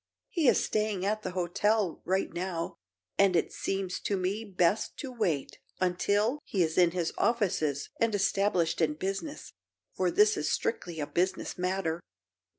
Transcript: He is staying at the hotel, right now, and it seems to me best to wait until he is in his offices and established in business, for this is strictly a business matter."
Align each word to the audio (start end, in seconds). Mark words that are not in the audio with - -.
He 0.31 0.47
is 0.47 0.63
staying 0.65 1.05
at 1.05 1.21
the 1.21 1.29
hotel, 1.37 2.01
right 2.05 2.33
now, 2.33 2.77
and 3.19 3.35
it 3.35 3.53
seems 3.53 3.99
to 3.99 4.17
me 4.17 4.43
best 4.43 4.97
to 4.97 5.11
wait 5.11 5.59
until 5.79 6.39
he 6.43 6.63
is 6.63 6.75
in 6.75 6.89
his 6.89 7.13
offices 7.19 7.91
and 7.99 8.15
established 8.15 8.81
in 8.81 8.95
business, 8.95 9.53
for 9.93 10.09
this 10.09 10.37
is 10.37 10.51
strictly 10.51 10.99
a 10.99 11.05
business 11.05 11.55
matter." 11.55 11.99